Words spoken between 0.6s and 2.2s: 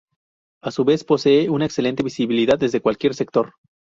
A su vez posee una excelente